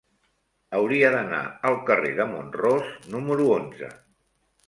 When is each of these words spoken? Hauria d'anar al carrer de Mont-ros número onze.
Hauria 0.77 1.11
d'anar 1.15 1.41
al 1.71 1.77
carrer 1.89 2.15
de 2.21 2.27
Mont-ros 2.31 2.89
número 3.17 3.45
onze. 3.59 3.91